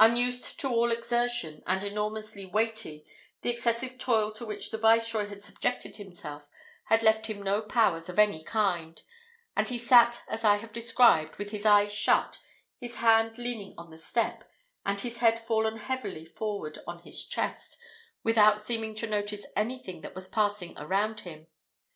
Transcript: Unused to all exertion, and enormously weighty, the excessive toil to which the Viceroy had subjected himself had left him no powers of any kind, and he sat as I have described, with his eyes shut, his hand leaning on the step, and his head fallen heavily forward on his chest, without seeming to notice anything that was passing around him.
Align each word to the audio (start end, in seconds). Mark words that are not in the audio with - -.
Unused 0.00 0.58
to 0.58 0.68
all 0.68 0.90
exertion, 0.90 1.62
and 1.64 1.84
enormously 1.84 2.44
weighty, 2.44 3.06
the 3.42 3.48
excessive 3.48 3.96
toil 3.96 4.32
to 4.32 4.44
which 4.44 4.72
the 4.72 4.76
Viceroy 4.76 5.28
had 5.28 5.40
subjected 5.40 5.94
himself 5.98 6.48
had 6.86 7.04
left 7.04 7.28
him 7.28 7.40
no 7.40 7.62
powers 7.62 8.08
of 8.08 8.18
any 8.18 8.42
kind, 8.42 9.02
and 9.56 9.68
he 9.68 9.78
sat 9.78 10.22
as 10.26 10.42
I 10.42 10.56
have 10.56 10.72
described, 10.72 11.36
with 11.36 11.52
his 11.52 11.64
eyes 11.64 11.92
shut, 11.94 12.38
his 12.80 12.96
hand 12.96 13.38
leaning 13.38 13.74
on 13.78 13.90
the 13.90 13.98
step, 13.98 14.50
and 14.84 15.00
his 15.00 15.18
head 15.18 15.38
fallen 15.38 15.76
heavily 15.76 16.24
forward 16.26 16.78
on 16.84 17.02
his 17.02 17.24
chest, 17.24 17.78
without 18.24 18.60
seeming 18.60 18.96
to 18.96 19.06
notice 19.06 19.46
anything 19.54 20.00
that 20.00 20.16
was 20.16 20.26
passing 20.26 20.76
around 20.76 21.20
him. 21.20 21.46